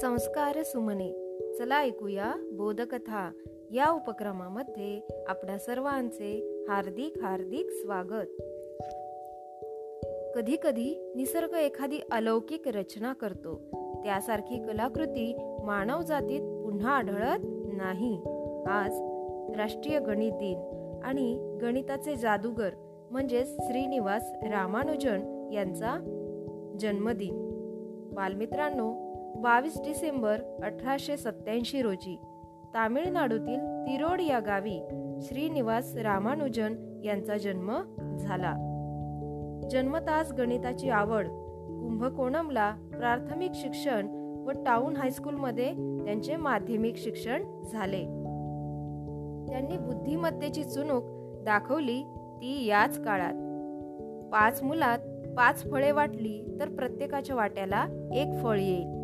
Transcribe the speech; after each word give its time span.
संस्कार 0.00 0.62
सुमने. 0.62 1.12
चला 1.58 1.78
ऐकूया 1.78 2.34
बोधकथा. 2.52 3.30
या 3.70 3.90
उपक्रमामध्ये 3.90 5.24
आपल्या 5.28 5.58
सर्वांचे 5.58 6.64
हार्दिक 6.68 7.18
हार्दिक 7.22 7.66
स्वागत. 7.70 8.42
कधी 10.34 10.56
कधी 10.62 11.12
निसर्ग 11.16 11.54
एखादी 11.54 11.98
अलौकिक 12.12 12.68
रचना 12.68 13.12
करतो. 13.12 13.60
त्यासारखी 14.04 14.58
कलाकृती 14.58 15.34
मानव 15.64 16.02
जातीत 16.02 16.40
पुन्हा 16.40 16.90
आढळत 16.90 17.40
नाही. 17.72 18.20
आज 18.68 18.90
राष्ट्रीय 19.58 20.00
गणित 20.00 20.32
दिन 20.32 21.00
आणि 21.04 21.58
गणिताचे 21.62 22.16
जादूगर 22.16 22.70
म्हणजेच 23.10 23.56
श्रीनिवास 23.56 24.32
रामानुजन 24.42 25.50
यांचा 25.52 25.94
जन्मदिन. 26.80 27.48
बालमित्रांनो 28.12 29.07
बावीस 29.36 29.80
डिसेंबर 29.80 30.40
अठराशे 30.62 31.16
सत्याऐंशी 31.16 31.82
रोजी 31.82 32.18
तामिळनाडूतील 32.74 33.60
तिरोड 33.60 34.20
या 34.20 34.38
गावी 34.38 34.80
श्रीनिवास 35.20 35.96
रामानुजन 35.96 37.00
यांचा 37.04 37.36
जन्म 37.36 37.80
झाला. 38.16 38.54
जन्मतास 39.70 40.32
गणिताची 40.32 40.90
आवड 40.90 41.26
कुंभकोणमला 41.80 42.70
प्राथमिक 42.70 43.50
शिक्षण 43.54 44.06
व 44.46 44.50
टाउन 44.50 44.96
हायस्कूलमध्ये 44.96 45.72
त्यांचे 46.04 46.36
माध्यमिक 46.36 46.96
शिक्षण 46.96 47.62
झाले. 47.72 48.04
त्यांनी 49.50 49.76
बुद्धिमत्तेची 49.76 50.64
चुणूक 50.64 51.04
दाखवली 51.44 52.02
ती 52.40 52.66
याच 52.66 53.04
काळात. 53.04 53.34
पाच 54.32 54.62
मुलात 54.62 54.98
पाच 55.36 55.70
फळे 55.70 55.92
वाटली 55.92 56.56
तर 56.60 56.68
प्रत्येकाच्या 56.68 57.36
वाट्याला 57.36 57.86
एक 58.14 58.42
फळ 58.42 58.58
येईल. 58.58 58.97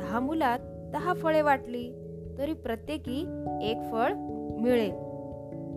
दहा 0.00 0.20
मुलात 0.20 0.58
दहा 0.92 1.14
फळे 1.14 1.42
वाटली 1.42 1.92
तरी 2.38 2.52
प्रत्येकी 2.52 3.44
एक 3.62 3.76
फळ 3.92 4.12
मिळेल. 4.60 4.90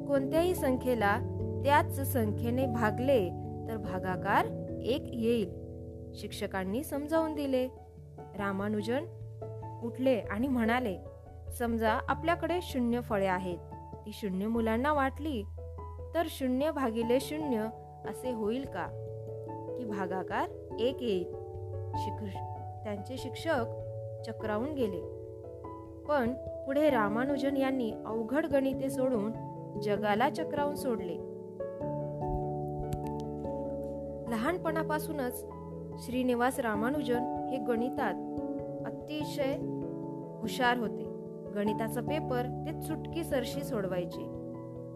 कोणत्याही 0.08 0.56
संख्येला 0.56 1.20
त्याच 1.64 2.14
संख्येने 2.14 2.66
भागले 2.66 3.30
तर 3.68 3.78
भागाकार 3.78 4.46
एक 4.82 5.02
येईल 5.14 5.54
शिक्षकांनी 6.14 6.84
समजावून 6.84 7.36
दिले. 7.36 7.68
रामानुजन 8.38 9.06
उठले 9.84 10.20
आणि 10.20 10.48
म्हणाले 10.48 10.98
समजा 11.60 12.00
आपल्याकडे 12.08 12.60
शून्य 12.62 13.02
फळे 13.02 13.28
आहेत 13.28 13.58
ती 14.06 14.12
शून्य 14.14 14.48
मुलांना 14.48 14.94
वाटली 14.94 15.44
तर 16.14 16.24
शून्य 16.30 16.72
भागिले 16.72 17.20
शून्य 17.20 17.68
असे 18.10 18.32
होईल 18.32 18.66
का? 18.66 18.88
की 19.78 19.86
भागाकार 19.86 20.76
एक 20.80 21.02
येईल. 21.02 21.34
शिक 21.96 22.38
त्यांचे 22.84 23.18
शिक्षक 23.18 23.66
चक्रावून 24.28 24.74
गेले. 24.74 25.24
पण 26.08 26.34
पुढे 26.66 26.90
रामानुजन 26.90 27.58
यांनी 27.58 27.92
अवघड 28.06 28.46
गणिते 28.46 28.90
सोडून 28.90 29.32
जगाला 29.80 30.30
चक्रावून 30.30 30.76
सोडले. 30.76 31.34
लहानपणापासूनच 34.32 35.46
श्रीनिवास 36.06 36.60
रामानुजन 36.60 37.48
हे 37.52 37.58
गणितात 37.58 38.14
अतिशय 38.86 39.58
हुशार 40.42 40.78
होते. 40.78 41.04
गणिताचा 41.56 42.02
पेपर 42.02 42.64
ते 42.66 42.82
चुटकी 42.82 43.24
सरशी 43.24 43.64
सोडवायचे. 43.64 44.44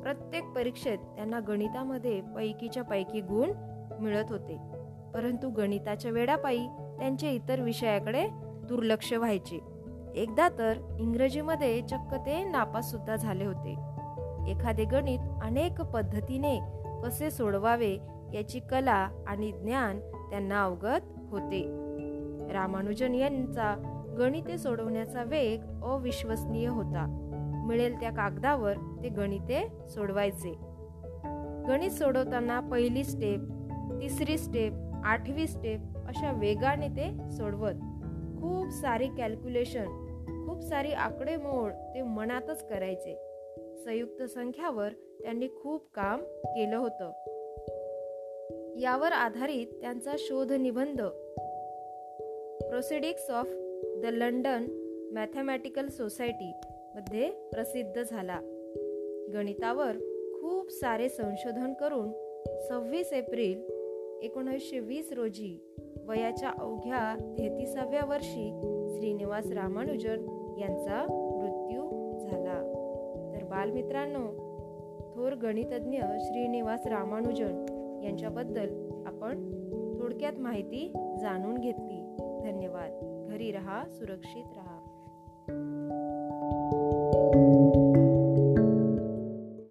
प्रत्येक 0.01 0.43
परीक्षेत 0.55 0.97
त्यांना 0.97 1.39
गणितामध्ये 1.39 2.21
पैकीच्या 2.35 2.83
पैकी 2.83 3.21
गुण 3.21 3.51
मिळत 3.99 4.25
होते. 4.29 4.57
परंतु 5.13 5.49
गणिताच्या 5.49 6.11
वेडापायी 6.11 6.67
त्यांचे 6.67 7.31
इतर 7.31 7.61
विषयाकडे 7.61 8.46
दुर्लक्ष 8.67 9.13
व्हायचे. 9.13 9.59
एकदा 10.15 10.49
तर 10.49 10.77
इंग्रजीमध्ये 10.99 11.81
चक्क 11.81 12.15
ते 12.15 12.43
नापास 12.43 12.91
सुद्धा 12.91 13.15
झाले 13.15 13.45
होते. 13.45 13.71
एखादे 14.51 14.85
गणित 14.85 15.19
अनेक 15.41 15.81
पद्धतीने 15.81 16.59
कसे 17.03 17.31
सोडवावे 17.31 17.97
याची 18.33 18.59
कला 18.59 19.09
आणि 19.27 19.51
ज्ञान 19.51 19.99
त्यांना 19.99 20.63
अवगत 20.63 20.99
होते. 21.29 21.63
रामानुजन 22.53 23.15
यांचा 23.15 23.93
गणिते 24.17 24.57
सोडवण्याचा 24.57 25.23
वेग 25.23 25.63
अविश्वसनीय 25.83 26.67
होता. 26.67 27.23
मिळेल 27.67 27.99
त्या 27.99 28.11
कागदावर 28.11 28.73
ते 29.03 29.09
गणिते 29.09 29.67
सोडवायचे. 29.89 30.57
गणित 31.67 31.89
सोडवताना 31.89 32.59
पहिली 32.59 33.03
स्टेप 33.03 33.39
तिसरी 34.01 34.37
स्टेप 34.37 34.73
आठवी 35.05 35.47
स्टेप 35.47 35.79
अशा 36.07 36.31
वेगाने 36.31 36.87
ते 36.87 37.29
सोडवत. 37.31 37.73
खूप 38.41 38.69
सारी 38.69 39.07
कॅल्क्युलेशन 39.07 39.85
खूप 40.45 40.61
सारी 40.61 40.91
आकडेमोड 40.91 41.71
ते 41.71 42.01
मनातच 42.01 42.67
करायचे. 42.67 43.15
संयुक्त 43.83 44.23
संख्यावर 44.23 44.89
त्यांनी 45.21 45.47
खूप 45.47 45.87
काम 45.93 46.21
केलं 46.45 46.77
होतं. 46.77 47.11
यावर 48.79 49.11
आधारित 49.11 49.67
त्यांचा 49.81 50.11
शोध 50.19 50.51
निबंध. 50.51 51.01
Proceedings 52.69 53.29
of 53.29 53.47
the 53.97 54.05
London 54.05 54.65
Mathematical 55.13 55.87
Society 55.87 56.51
मध्ये 56.95 57.29
प्रसिद्ध 57.29 58.03
झाला. 58.03 58.39
गणितावर 59.33 59.91
खूप 60.41 60.71
सारे 60.71 61.09
संशोधन 61.09 61.73
करून 61.73 62.11
सव्वीस 62.69 63.13
एप्रिल 63.13 63.61
एकोणीसशे 64.23 64.79
वीस 64.79 65.13
रोजी 65.13 65.59
वयाच्या 66.07 66.51
अवघ्या 66.59 67.15
तेहतीसाव्या 67.37 68.05
वर्षी 68.05 68.51
श्रीनिवास 68.89 69.51
रामानुजन 69.51 70.25
यांचा 70.59 71.05
मृत्यू 71.09 71.89
झाला. 72.17 72.73
तर 73.33 73.43
बालमित्रांनो 73.43 74.47
थोर 75.15 75.33
गणितज्ञ 75.33 75.99
श्रीनिवास 76.19 76.87
रामानुजन 76.87 77.65
यांच्याबद्दल 78.03 78.89
आपण 79.05 79.51
थोडक्यात 79.99 80.33
माहिती 80.39 80.91
जाणून 81.21 81.57
घेतली. 81.57 82.15
धन्यवाद. 82.19 82.99
घरी 83.29 83.51
रहा 83.51 83.83
सुरक्षित 83.89 84.45
रहा. 84.55 84.66